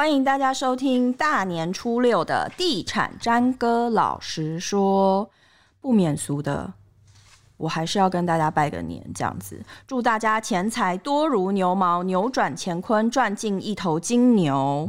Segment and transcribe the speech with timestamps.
[0.00, 5.28] 欢迎大家收听大年初六的地产詹哥老实说，
[5.78, 6.72] 不免俗的，
[7.58, 14.88] 我还是要跟大家拜个年，这样子，祝大家钱财多如牛毛，扭转乾坤，赚进一头金牛。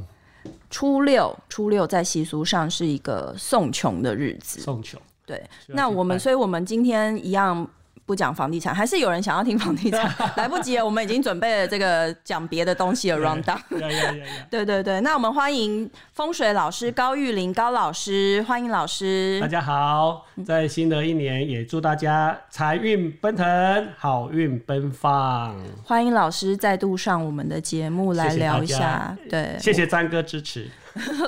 [0.69, 4.97] 初六，初六在习俗上是一个送穷的日子，送穷。
[5.25, 7.69] 对，那我们，所以我们今天一样。
[8.11, 10.13] 不讲房地产， 还是有人想要听房地产？
[10.35, 13.57] 来不及了，我们已经准备了这个讲别的东西的 round down。
[14.51, 19.39] 对对对，那我们欢迎风水老师高玉林高老师，欢迎老师。
[19.39, 25.55] 大家好，在新的一年也祝大家财运奔腾，好运奔放。
[25.85, 29.15] 欢迎老师再度上我们的节目来聊一下。
[29.15, 30.69] 谢谢对，谢谢詹哥支持。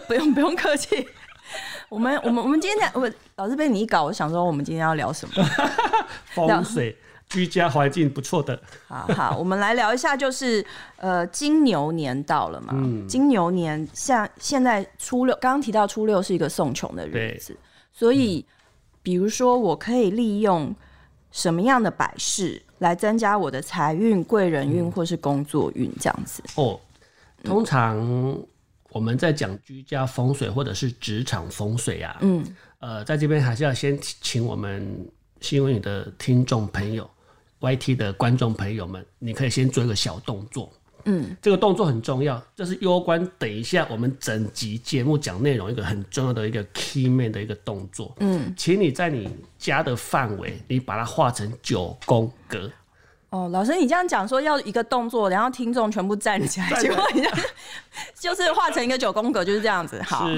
[0.10, 1.08] 不用不用客气。
[1.94, 5.46] 我们我们我们今天我老是被你一搞，我想说我们今天要聊什么？
[6.34, 6.98] 风水
[7.30, 8.60] 居家环境不错的。
[8.90, 12.74] 好好，我们来聊一下，就是呃金牛年到了嘛。
[12.76, 13.08] 嗯。
[13.08, 17.56] 金牛年像现在初六，刚刚提到初六是一个送穷的日子，
[17.92, 18.44] 所以
[19.04, 20.76] 比如说我可以利用
[21.30, 26.42] 什么样的摆饰来增加我的财运、贵人运或是工作运这样子？
[26.56, 26.80] 哦，
[27.44, 28.36] 通常。
[28.94, 32.46] 我们在讲居家风水或者是职场风水啊，嗯，
[32.80, 35.06] 呃，在这边还是要先请我们
[35.42, 37.10] 新闻里的听众朋友、
[37.60, 40.72] YT 的观众朋友们，你可以先做一个小动作，
[41.06, 52.72] 嗯，这个动作很重要，这是攸关等一下我们整集节目讲内容一个很重要的一个 key man 的一个动作，嗯，请你在你家的范围，你把它画成九宫格。
[53.34, 57.24] 哦，老师，你这样讲说要一个动作，然后听众全部站起来，结果你
[58.14, 60.00] 就 是画成一个九宫格，就是这样子。
[60.04, 60.30] 好，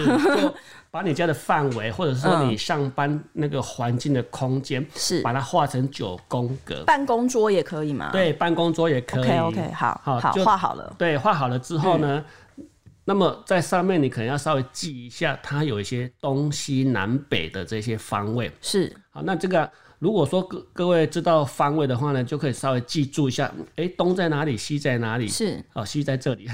[0.90, 6.86] 把你家的范围，或者说你上班那个环境的空间，是、嗯、把它画成九宫格。
[6.86, 8.12] 办公桌也可以吗？
[8.14, 9.24] 对，办公桌也可以。
[9.24, 10.96] OK OK，好，好，好，画好了。
[10.98, 12.24] 对，画好了之后呢，
[12.56, 12.66] 嗯、
[13.04, 18.50] 那么在上面你可能要稍微记一下，它有一些东西南北的这些方位。
[18.62, 19.70] 是，好，那这个。
[20.00, 25.28] 如果说各各位知道方位的话呢，就可以稍微记住一下，哎、欸，东在哪里，西在哪里？
[25.28, 26.48] 是，哦，西在这里。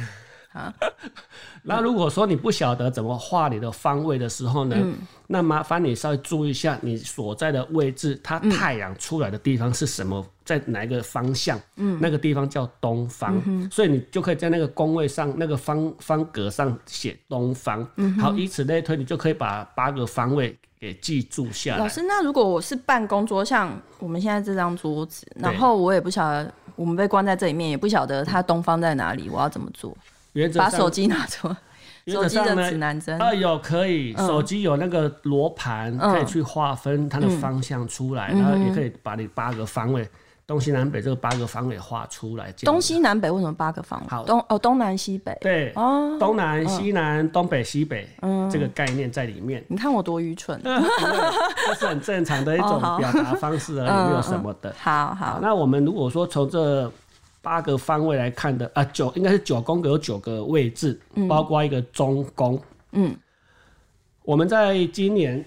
[0.54, 0.74] 啊，
[1.64, 4.96] 那如果说你不晓得怎么画你的方位的时候呢，嗯、
[5.28, 11.60] 那麻烦你稍微注意一下你所在的位置，它太阳出来的地方是什么，嗯、在哪一个方向？
[11.78, 17.88] 嗯，那个地方叫东方，嗯、所以你就可以在那个宫位上那个方方格上写东方。
[17.96, 20.58] 嗯，好，以此类推，你就可以把八个方位。
[20.82, 21.78] 给记住下来。
[21.78, 29.96] 老师，那如果我是办公桌，像我们现在这张桌子，然后我也不晓得，我们被关在这里面，也不晓得它东方在哪里，我要怎么做？
[30.34, 31.56] 原则把手机拿出来，
[32.08, 33.20] 手机的指南针。
[33.20, 40.08] 啊，有可以，手机有那个罗盘，可以去划分它的方向出来，然后也可以把你八个方位。
[40.48, 42.52] 东西南北这个八个方位画出来。
[42.64, 44.08] 东西南北为什么八个方位？
[44.10, 45.38] 好，东哦，东南西北。
[45.40, 49.64] 对，哦，东南西南，东北西北，嗯，这个概念在里面。
[49.70, 54.76] 你看我多愚蠢， 这是很正常的一种表达方式而已，没有什么的。
[54.78, 56.92] 好好，那我们如果说从这
[57.42, 62.62] 八个方位来看的啊，九应该是九宫格有九个位置，包括一个中宫。
[62.92, 63.16] 嗯，
[64.24, 65.44] 我们在今年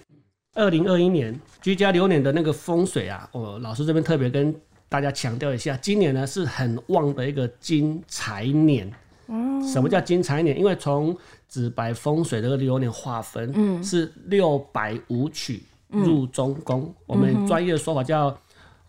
[0.54, 4.54] 二零二一年居家流年的那个风水啊，我老师这边特别跟。
[4.86, 8.88] 大家强调一下，今年呢是很旺的一个金财年。
[9.26, 10.56] 嗯，什么叫金财年？
[10.56, 11.16] 因为从
[11.48, 16.82] 紫白风水这个流年划分，嗯，是六白五曲入中宫。
[16.82, 18.38] 嗯、我们专业的说法叫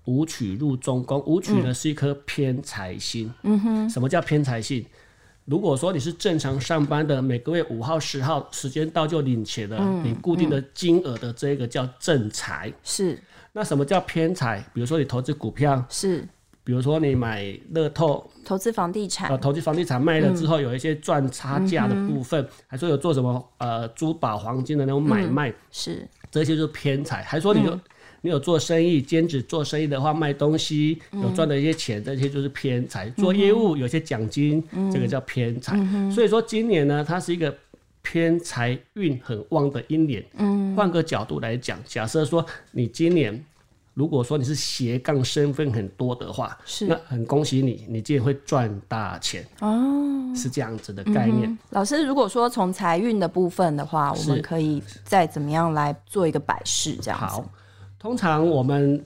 [0.06, 1.22] 武曲入中宫。
[1.26, 3.32] 武曲呢是一颗偏财星。
[3.44, 4.86] 嗯哼，什么叫偏财星？
[5.46, 12.74] 如果说你是正常上班的，每个月五号、十号时间到就领钱的，嗯、你固定的金额的这个叫正财。
[12.84, 13.22] 是。
[13.54, 14.64] 那什么叫偏财？
[14.74, 16.20] 比如说你投资股票，是；
[16.64, 27.22] 比如说你买乐透，投资房地产，呃，投资房地产卖了之后有一些赚差价的部分，嗯、还说有做什么呃珠宝黄金的那种买卖，嗯、是，这些就是偏财。
[27.22, 27.82] 还说你有、嗯、
[28.26, 33.10] 你有做生意，兼职做生意的话卖东西有赚的一些钱，这些就是偏财。
[33.12, 35.78] 做业务有些奖金，嗯、这个叫偏财。
[35.78, 37.56] 嗯、所以说今年呢，它是一个。
[38.08, 43.44] 偏财运很旺的一年，嗯，换个角度来讲，假设说你今年
[43.96, 51.50] 如果说你是斜杠身份很多的话，是，那很恭喜你，你今年会赚大钱哦，是这样子的概念。
[51.50, 57.26] 嗯、老师，如果说从财运的部分的话，我们可以再怎么样来做一个摆饰这样子？
[57.26, 57.50] 好，
[58.06, 59.04] 通常我们。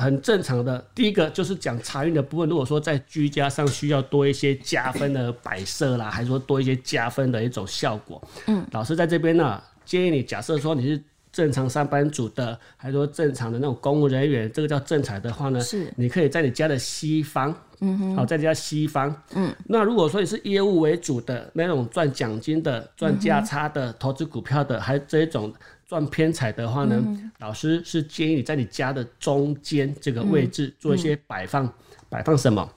[0.00, 2.48] 很正常的，第一个就是讲财运的部分。
[2.48, 11.02] 如果说在居家上需要多一些加分的摆设啦，还是说多一些加分的一种效果，嗯，老师在这边呢，建议你，假设说你是
[11.32, 25.52] 正常上班族的，还是说正常的那种公务人员，这个叫正财的话呢，是你可以在你家的西方，嗯哼，好，在家西方，嗯，那如果说你是业务为主的那种赚奖金的、赚价差的、投资股票的，还是这一种
[25.88, 31.72] 赚偏财的话呢，嗯、老师是建议你在你家的中间这个位置做一些摆放，嗯、
[32.10, 32.70] 摆放什么？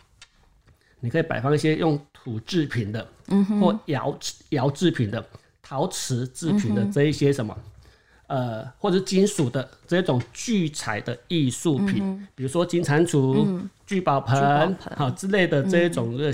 [1.01, 4.17] 你可以摆放一些用土制品的，嗯、或窑
[4.51, 5.21] 窑制品的、
[5.61, 7.57] 陶瓷制品的这一些什么，
[8.27, 16.31] 嗯、呃，或者金属的这种聚财的艺术品，嗯、比如说金蟾蜍、嗯、聚宝盆，好之类的这一种的、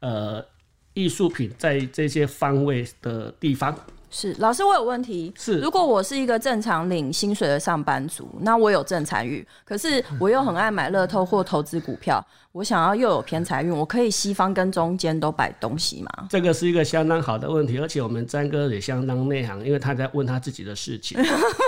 [0.00, 0.46] 嗯、呃
[0.94, 3.72] 艺术品，在这些方位的地方。
[4.10, 5.32] 是老师，我有问题。
[5.36, 16.26] 是，如果我是一个正常领薪水的上班族，那我有正财运，可是我又很爱买乐透或投资股票，我想要又有偏财运，我可以西方跟中间都摆东西吗？
[16.30, 21.18] 这个是一个相当好的问题，而且我们詹哥也相当内行，因为他在问他自己的事情，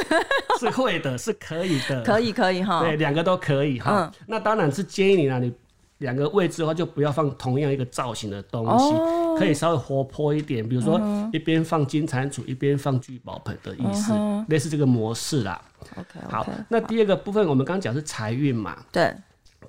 [0.58, 4.10] 是会的，是可以的，可以可以哈，对，两个都可以哈。
[4.10, 5.52] 嗯、那当然是建议你了，你。
[6.00, 11.00] 两个位置的话，就不要放同样一个造型的东西，哦、可以稍微活泼一点，比如说
[11.32, 15.60] 一边放金蟾蜍，一边放聚宝盆的意思，嗯、类似这个模式啦。
[15.96, 18.76] OK，, okay 好，那第二个部分我们刚刚讲是财运嘛？
[18.90, 19.14] 对。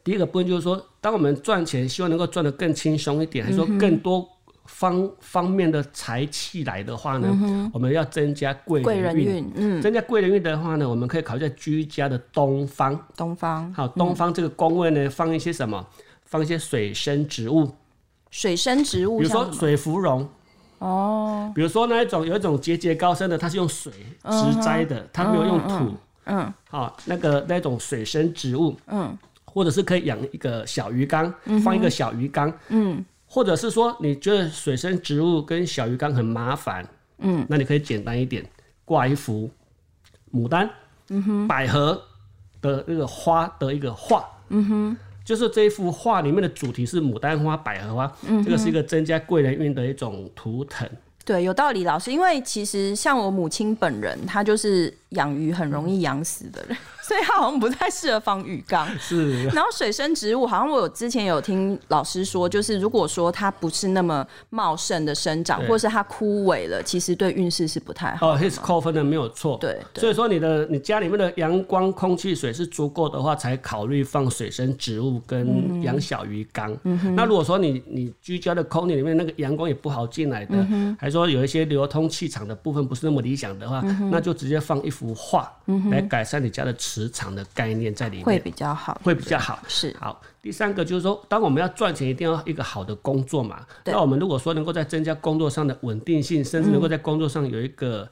[0.03, 4.27] 第一个部分就是说，当我们赚钱，希望能够赚得更轻松一点，还是说更多
[4.65, 7.27] 方方面的财气来的话呢？
[7.43, 9.51] 嗯、我们要增加贵人运。
[9.53, 9.79] 嗯。
[9.81, 12.99] 增加贵人运的话呢，我们可以考虑在居家的东方。
[13.15, 13.71] 东方。
[13.73, 15.85] 好，东方这个宫位呢，放一些什么？
[16.31, 17.69] 放一些水生植物，
[18.29, 20.27] 水生植物，比如说水芙蓉。
[20.79, 23.91] 哦，比如说那一种有一种节节高升的，它是用水
[24.23, 25.93] 植栽的，它没有用土，
[26.25, 31.31] 嗯，好，那个那种水生植物，嗯，或者是可以养一个小鱼缸，
[31.63, 36.87] 放一个小鱼缸，嗯，或者是说你觉得水生植物跟小鱼缸很麻烦，
[37.19, 38.43] 嗯，那你可以简单一点，
[38.83, 39.47] 挂一幅
[40.33, 40.67] 牡丹、
[41.09, 42.01] 嗯哼，百合
[42.59, 44.97] 的那个花的一个画，嗯哼。
[45.23, 48.11] 就是这一幅画里面的主题是牡丹花、百合花，
[48.43, 50.87] 这个是一个增加贵人运的一种图腾。
[51.23, 52.11] 对，有道理，老师。
[52.11, 56.77] 因为其实像我母亲本人，她就是养鱼很容易养死的人。
[57.01, 59.45] 所以它好像不太适合放鱼缸， 是。
[59.47, 68.31] 然后水生植物，好像我有之前有听老师说，就是如果说它不是那么茂盛的生长，或是它枯萎了，其实对运势是不太好。
[68.31, 69.57] 哦，his 扣分的没有错。
[69.59, 76.73] 对，对所以说你的你家里面的阳光、空气、水是足够的话，才考虑放水生植物跟养小鱼缸。
[76.83, 77.15] 嗯哼。
[77.15, 80.55] 那如果说你你居家的空间里面那个阳光也不好进来的，
[80.97, 85.51] 还说有一些流通气场的部分不是那么理想的话，嗯、那就直接放一幅画
[85.89, 87.09] 来改善你家的磁。
[87.11, 89.59] 场的概念在里面会比较好，会比较好。
[89.67, 89.95] 是。
[89.99, 93.65] 好，第三个就是说，当我们要赚钱，一定要一个好的工作嘛。
[93.85, 98.07] 那我们如果说能够在增加工作上的稳定性，甚至能够在工作上有一个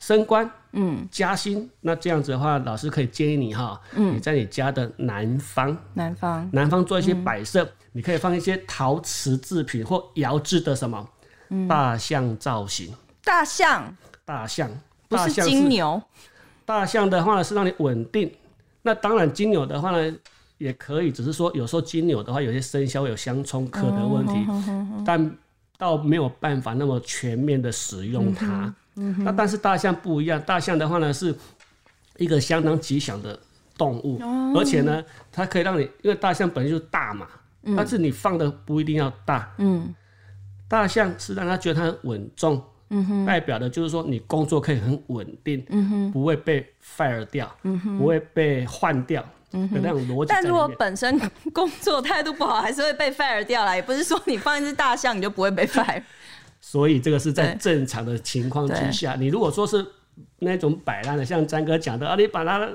[0.00, 1.06] 升官、嗯。
[1.10, 11.06] 加薪，那这样子的话，老师可以建议你哈，嗯，你在你家的南方，南方，南方做一些摆设，嗯、你可以放一些陶瓷制品或窑制的什么，
[11.68, 12.92] 大象造型，
[13.22, 14.68] 大象，大象，
[15.12, 16.02] 不是金牛。
[16.64, 18.32] 大象的话呢是让你稳定，
[18.82, 20.16] 那当然金牛的话呢
[20.58, 24.46] 也可以，只是说有时候金牛的话有些生肖有相冲克的问题，
[25.04, 25.36] 但
[25.76, 28.72] 倒没有办法那么全面的使用它。
[28.94, 31.34] 那但是大象不一样，大象的话呢是
[32.16, 33.38] 一个相当吉祥的
[33.76, 34.20] 动物，
[34.54, 37.26] 而且呢它可以让你，因为大象本身就是大嘛，
[37.76, 39.50] 但是你放的不一定要大，
[40.68, 42.62] 大象是让它觉得它很稳重。
[42.92, 50.28] 嗯哼，代表的就是说你工作可以很稳定，嗯哼，不会被 fire 掉，嗯哼，不会被换掉，嗯哼，的那种逻辑。
[50.28, 51.18] 但如果本身
[51.52, 56.02] 工作态度不好，还是会被 fire 掉啦，也不是说你放一只大象你就不会被 fire。
[56.60, 59.84] 所以这个是在正常的情况之下，你如果说是
[60.38, 62.68] 那种摆烂的，像詹哥讲的啊，你把它。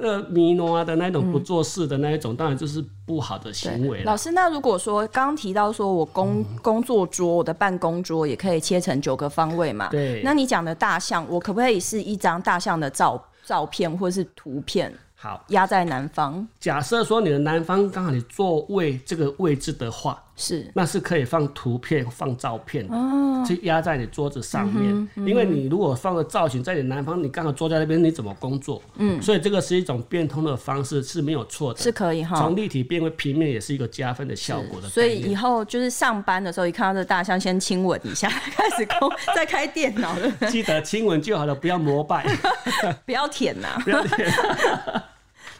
[0.00, 4.02] 呃，迷诺的那种不做事的那一种，嗯、当然就是不好的行为。
[4.04, 9.88] 老师，那如果说刚刚提到说我工、嗯、工作桌，我的办公桌也可以切成九个方位嘛？
[9.90, 10.22] 对。
[10.24, 14.92] 那你讲的大象，我可不可以是一张大象的照照片或是图片？
[15.14, 16.48] 好，压在南方。
[16.58, 20.22] 假设说你的南方刚好你座位这个位置的话。
[20.40, 24.90] 是，那是可以放图片、放照片的，哦，去压在你桌子上面。
[24.94, 28.82] 嗯嗯、因为你如果放个造型在你南方，你刚好坐在那边，你怎么工作？
[28.96, 32.36] 嗯，所以这个是一种变通的方式，是没有错的，是可以哈。
[32.36, 34.88] 从立体变为平面也是一个加分的效果的。
[34.88, 40.30] 所以以后就是上班的时候，一看到这大象，先亲吻一下， 开始工， 再开电脑了。
[40.48, 42.26] 记得亲吻就好了，不要膜拜，
[43.04, 44.32] 不要舔呐，不要舔。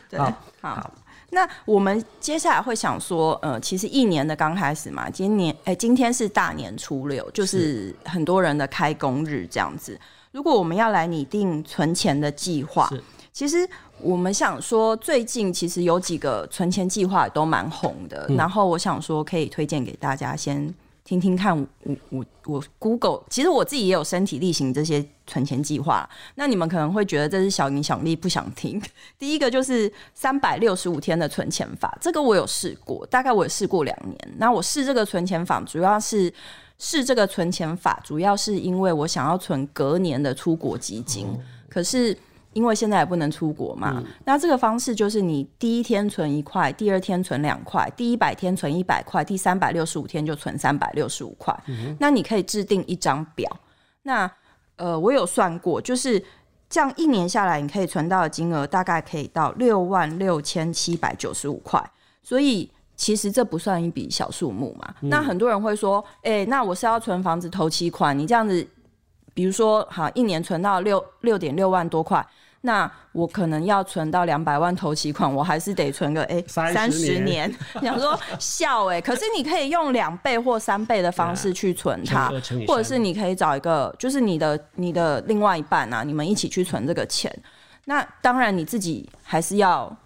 [0.08, 0.34] 对，好。
[0.62, 0.90] 好
[1.30, 9.98] 那我们接下来会想说，呃，其实一年的刚开始嘛，今年，哎、欸，今天是大年初六，就是很多人的开工日这样子。
[10.32, 12.90] 如果我们要来拟定存钱的计划，
[13.32, 13.68] 其实
[14.00, 20.72] 我们想说，最近其实有几个存钱计划都蛮红的，嗯，然后我想说可以推荐给大家先。
[21.10, 26.08] 听听看我，我我我 Google，其实我自己也有身体力行这些存钱计划。
[26.36, 28.80] 那你们可能会觉得这是小影响力，不想听。
[29.18, 34.16] 第一个就是三百六十五天的存钱法，这个我有试过，大概我也试过两年。
[34.36, 36.32] 那我试这个存钱法，主要是
[36.78, 42.16] 试这个存钱法，主要是因为我想要存隔年的出国基金，哦、可是。
[42.52, 51.56] 因为现在也不能出国嘛，嗯、那这个方式就是你第一天存一块，第二天存两块，第一百天存一百块，第三百六十五天就存三百六十五块。
[51.68, 53.48] 嗯、那你可以制定一张表。
[54.02, 54.28] 那
[54.74, 56.20] 呃，我有算过，就是
[56.68, 61.80] 这样一年下来，你可以存到的金额大概可以到六万六千七百九十五块。
[62.20, 64.92] 所以其实这不算一笔小数目嘛。
[65.02, 68.66] 嗯、那很多人会说，哎、欸，那我是要存房子投期款，你这样子，
[69.34, 72.26] 比如说好一年存到六六点六万多块。
[72.62, 77.50] 那我可能要存到两百万投期款，我还是得存个哎三十年。
[77.80, 82.30] 想说笑哎、欸，可是你可以用两倍或三倍的方式去存它，
[82.68, 87.34] 或者是你可以找一个，就是你的你的另外一半啊，你们一起去存这个钱。
[87.86, 89.96] 那当然你自己还是要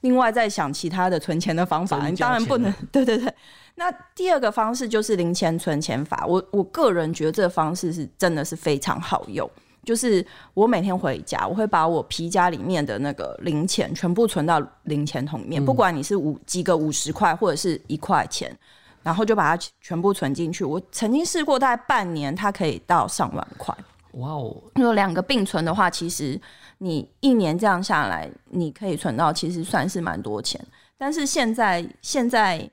[0.00, 2.74] 另外再想其他的存钱的方法，你当然不能。
[2.90, 3.32] 对对对。
[3.76, 9.48] 那第二个方式就是零钱存钱法，我我个人觉得这个方式是真的是非常好用。
[9.84, 18.54] 就是我每天回家，我会把我皮夹里面的那个零钱全部存到零钱桶里面，嗯、不管你是五几个五十块或者是一块钱，
[19.02, 20.64] 然后就把它全部存进去。
[20.64, 23.74] 我曾经试过，大概半年它可以到上万块。
[24.12, 24.56] 哇哦！
[24.74, 26.40] 如果两个并存的话，其实
[26.78, 30.60] 你一年这样下来，你可以存到其实算是蛮多钱。
[30.98, 32.70] 但是现在现在。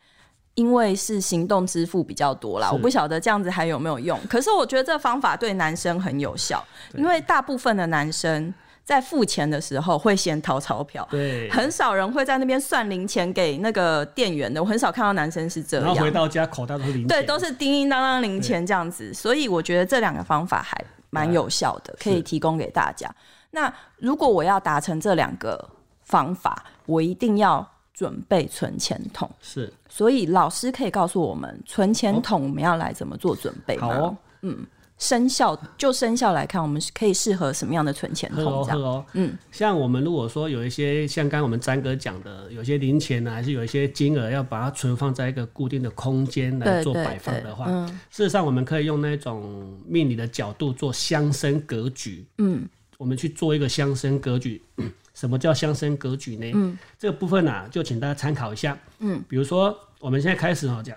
[0.57, 4.19] 因为是行动支付比较多啦，我不晓得这样子还有没有用。
[4.27, 6.63] 可是我觉得这方法对男生很有效，
[6.95, 8.51] 因为大部分的男生
[8.83, 14.59] 在付钱的时候会先掏钞票，对，很少人会在那边算零钱给那个店员的。
[14.59, 19.13] 我很少看到男生是这样，然后回到家口袋都是零钱，对，都是叮叮当当零钱这样子。
[19.13, 20.75] 所以我觉得这两个方法还
[21.11, 23.07] 蛮有效的，可以提供给大家。
[23.51, 25.69] 那如果我要达成这两个
[26.01, 27.63] 方法，我一定要。
[27.97, 33.87] 准备存钱筒是，所以老师可以告诉我们，存钱筒我们要来怎么做准备吗？
[33.87, 34.65] 好哦，嗯，
[34.97, 38.63] 生肖就生肖来看，我们可以适合什么样的存钱筒？
[38.65, 52.67] 这样哦，嗯，像我们如果说有一些像刚刚我们詹哥讲的，有些零钱呢，还是有一些金额要把它存放在一个固定的空间来做摆放的话，嗯，事实上我们可以用那种命理的角度做相生格局，嗯，
[52.97, 54.61] 我们去做一个相生格局。
[55.17, 56.51] 什么叫相生格局呢？
[56.53, 58.77] 嗯，这个部分呢、啊，就请大家参考一下。
[58.99, 60.95] 嗯，比如说我们现在开始哈讲，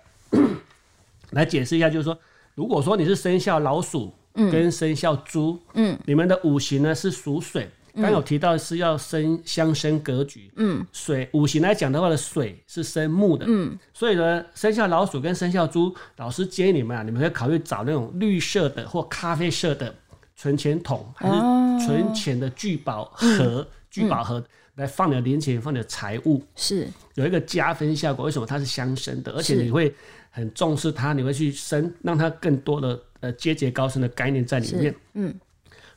[1.33, 2.19] 来解释一下，就是说，
[2.55, 19.95] 如果说你是生肖老鼠跟生肖猪，嗯，你们的五行呢是属水，刚有提到是要生相生格局，嗯，水五行来讲的话呢，水是生木的，嗯，所以呢，生肖老鼠跟生肖猪，老师建议你们啊，你们可以考虑找那种绿色的或咖啡色的
[20.37, 23.67] 存钱筒，还是存钱的聚宝盒。
[23.67, 24.43] 嗯聚宝盒
[24.77, 26.89] 来放你的零钱，放你的财物，是。
[27.15, 28.25] 有一个加分效果。
[28.25, 29.33] 为什么它是相生的？
[29.33, 29.93] 而且你会
[30.31, 34.95] 很重视它，你会去生，让它更多的呃节节高升的概念在里面。
[35.15, 35.35] 嗯，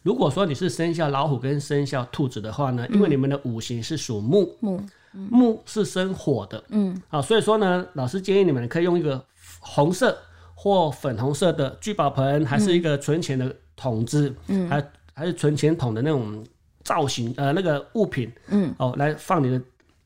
[0.02, 9.24] 如果说你是生肖老虎跟生肖兔子的话呢，因为你们的五行是属木，木木是生火的，嗯，好，所以说呢，老师建议你们可以用一个
[9.60, 10.18] 红色
[10.56, 16.44] 或粉红色的聚宝盆，还是一个存钱的桶子，嗯，还还是存钱桶的那种。
[16.84, 19.62] 造型呃，那个物品，嗯，哦，来放你的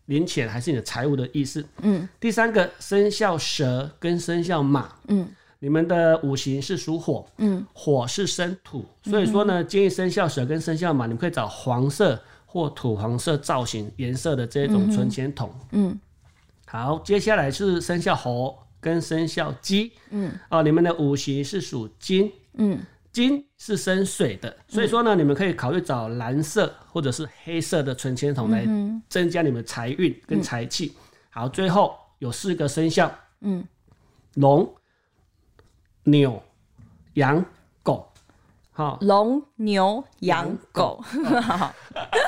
[0.06, 2.08] 零钱还是你的财物的意思，嗯。
[2.20, 5.28] 第三个生肖蛇跟生肖马，嗯，
[5.60, 16.00] 你们的五行是属火，嗯，火是生土，所以说呢，建议生肖蛇跟生肖马，你们可以找黄色或土黄色造型颜色的这种存钱筒，嗯。
[16.66, 22.80] 好，接下来是生肖猴跟生肖鸡，嗯，哦，你们的五行是属金，嗯。
[23.18, 28.64] 金是生水的，所以说呢，嗯、你们可以考虑找蓝色或者是黑色的存钱筒来
[29.10, 30.94] 增加你们财运跟财气。
[30.96, 33.68] 嗯、好，最后有四个生肖，嗯，
[34.36, 34.72] 龙、
[36.04, 36.44] 牛、
[37.16, 37.44] 羊、
[37.82, 38.08] 狗。
[38.72, 41.04] 好，龙、牛、羊、狗。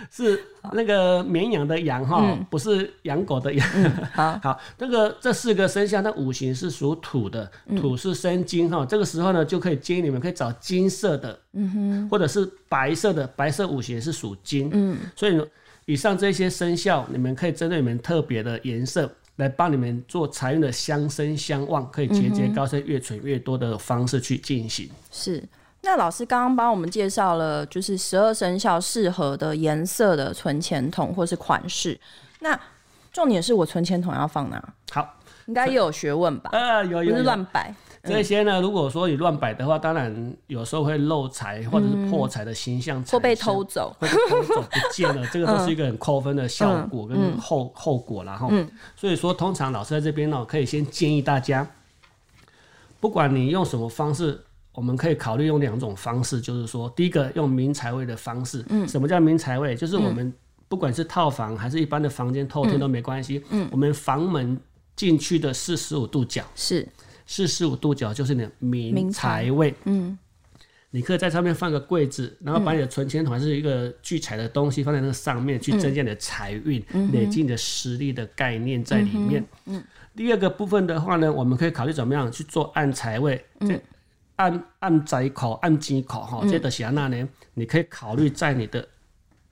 [0.10, 0.40] 是
[0.72, 3.68] 那个绵羊的羊哈，嗯、不是养狗的羊。
[3.74, 8.84] 嗯、好， 好，这个这四个生肖，那五行是属土的，土是生金哈。
[8.84, 15.40] 嗯、这个时候呢，就可以建议你们可以找金色的，嗯哼，或者是白色的，白色五行是属金，嗯，所以
[15.86, 24.88] 以上这些生肖，你们可以针对你们特别的颜色来帮你们做财运的相生相旺，可以节节高升、越存越多的方式去进行。
[25.10, 25.42] 是。
[25.88, 31.98] 那老师刚刚帮我们介绍了，就是十二生肖适合的颜色的存钱筒或是款式。
[32.40, 32.60] 那
[33.10, 34.62] 重点是我存钱筒要放哪？
[34.90, 35.16] 好，
[35.46, 36.50] 应该也有学问吧？
[36.52, 37.74] 呃，有有，不是乱摆。
[38.04, 48.52] 这些呢，如果说你乱摆的话，当然有时候会漏财或者是破财的形象，会被偷走，会被偷走不见了， 这个都是一个很扣分的效果跟后后果然后，
[48.94, 51.66] 所以说通常老师在这边呢，可以先建议大家，
[53.00, 54.44] 不管你用什么方式，
[54.78, 59.74] 我们可以考虑用两种方式，就是说，第一个用明财位的方式，什么叫明财位？
[59.74, 60.32] 就是我们
[60.68, 63.42] 不管是套房还是一般的房间透天都没关系，
[63.72, 64.56] 我们房门
[64.94, 66.86] 进去的四十五度角是。
[67.26, 70.16] 四十五度角就是你的明财位，嗯，
[70.90, 76.80] 你可以在上面放个柜子，然后把你的存钱筒还是一个聚财的东西放在那个上面，去增加你的财运，
[77.12, 79.44] 累积你的实力的概念在里面。
[79.66, 79.82] 嗯，
[80.16, 83.78] 第二个部分的话呢，我们可以考虑怎么样去做暗财位，这
[84.38, 87.28] 暗暗财口、按金口哈，这个是哪呢？
[87.54, 88.88] 你可以考虑在你的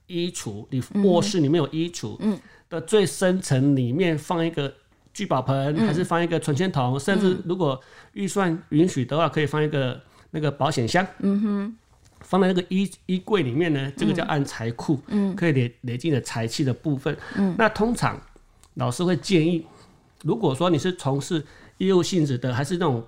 [0.07, 4.73] 衣橱，你卧室里面有衣橱，嗯，的最深层里面放一个。
[5.13, 7.81] 聚宝盆，还是放一个存钱筒，嗯、甚至如果
[8.13, 11.03] 预算允许的话，可以放一个那个保险箱。
[11.21, 11.75] 嗯哼，
[12.19, 17.17] 放在那个衣衣柜里面呢，这个叫暗财库，嗯，可以累累积的财气的部分。
[17.35, 18.21] 嗯，那通常
[18.75, 19.65] 老师会建议，
[20.21, 21.43] 如果说你是从事
[21.79, 23.03] 业务性质的，还是那种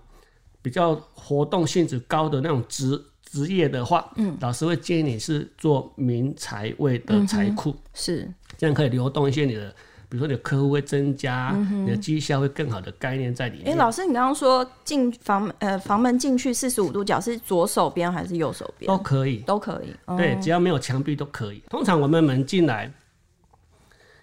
[0.61, 9.73] 比较活动性质高的那种职职业的话，嗯，老师会建议你是做明财位的财库，是这样可以流动一些你的。
[10.11, 13.67] 比如说，你的客户会增加，嗯、你的绩效会更好的概念在里面。
[13.67, 18.87] 哎、欸，老师，你刚刚说进房呃房门进去四十五度角是左手边还是右手边？
[18.87, 19.93] 都可以，都可以。
[20.17, 21.61] 对，只要没有墙壁都可以。
[21.69, 22.91] 通常我们门进来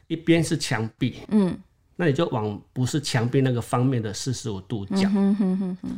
[0.09, 1.57] 一边是墙壁，嗯，
[1.97, 5.11] 那你就往不是墙壁那个方面的四十五度角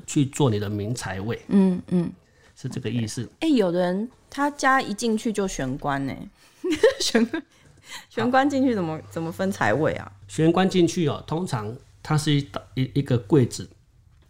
[0.07, 1.41] 去做你的明财位。
[1.49, 2.11] 嗯嗯，
[2.57, 3.29] 是这个意思。
[3.41, 6.15] 哎、欸，有的人他家一进去就玄关呢，
[7.01, 7.43] 玄关。
[8.11, 10.13] 玄关进去怎么怎么分财位啊？
[10.29, 13.67] 玄关进去哦，通常它是一一一个柜子，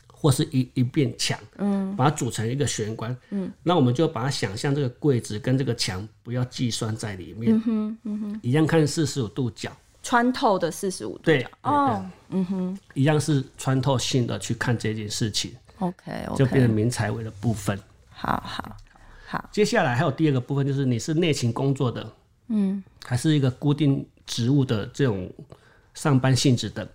[0.07, 9.77] 或是一一面墙，嗯，把它组成一个玄关，嗯，那我们就把它想象这个柜子跟这个墙不要计算在里面，嗯哼，嗯哼，一样看四十五度角，
[10.09, 15.95] 穿透的四十五度，对，哦，嗯哼，一样是穿透性的去看这件事情，OK，,
[16.29, 18.75] okay 就变成明财位的部分，好好
[19.27, 22.11] 好，接下来还有第二个部分，就是你是内勤工作的。
[22.47, 25.31] 嗯，还是一个固定职务的这种
[25.93, 26.89] 上班性质的，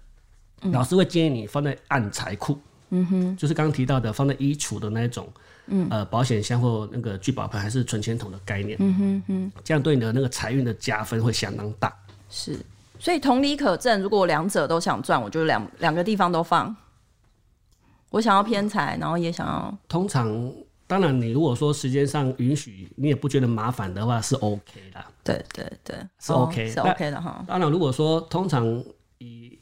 [0.63, 2.58] 嗯、老师会建议你放在暗财库，
[2.89, 5.32] 嗯哼，就是刚刚提到的放在衣橱的那一种，
[5.67, 11.95] 嗯，呃，保险箱或那个聚宝盆还是存钱筒的概念，嗯哼哼，这样对你的那个财运的加分会相当大。
[12.32, 12.58] 是，
[13.04, 16.74] 所以同理可证，如果我两者都想赚，我就两两个地方都放。
[18.12, 20.50] 我想要偏财，然后也想要，通常。
[20.88, 25.04] 当然，你如果说时间上允许，你也不觉得麻烦的话，是 OK 的。
[25.22, 27.44] 对对对，是 OK，是 OK 的哈。
[27.46, 28.66] 当然，如果说通常
[29.18, 29.60] 以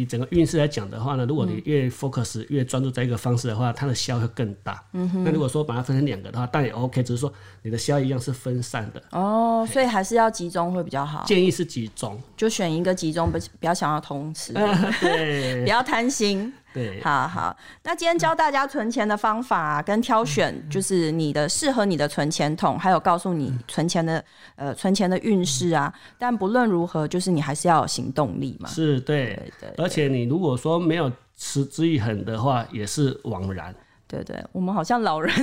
[0.00, 4.82] 以整个运势来讲的话呢，如果你越 focus 越专注在一个方式的话，它的效会更大。
[4.92, 5.24] 嗯哼。
[5.24, 7.32] 那如果说把它分成两个的话，但也 OK，只是说
[7.62, 9.02] 你的效一样是分散的。
[9.10, 11.24] 哦，所以还是要集中会比较好。
[11.26, 14.52] 建议是集中，就选一个集中，不不要想要同时。
[15.00, 15.62] 对。
[15.64, 16.52] 不要贪心。
[16.72, 17.00] 对。
[17.02, 24.24] 好好，那今天教大家存钱的方法跟挑选，就是你的适合你的存钱桶，还有告诉你存钱的
[24.56, 25.92] 呃存钱的运势啊。
[26.18, 28.68] 但不论如何，就是你还是要有行动力嘛。
[28.68, 29.68] 是，对对。
[29.78, 33.74] 而且你如果说没有持之以恒的话，也是枉然。
[34.06, 35.34] 对对，我们好像老人。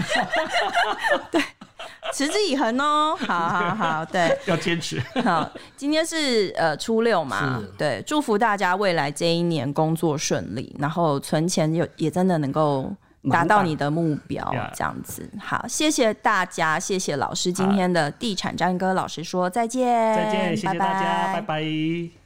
[1.30, 1.42] 对。
[2.12, 5.00] 持之以恒哦， 好好好，对，要坚持。
[5.24, 12.90] 好，今天是呃初六嘛，是对，祝福大家未来这一年工作顺利，然后存钱也也真的能够
[13.30, 15.28] 达到你的目标，这样子。
[15.40, 21.40] 好，谢谢大家，谢谢老师今天的地产詹哥老师说再见，再见，谢谢大家，拜拜。
[21.40, 22.25] 拜拜。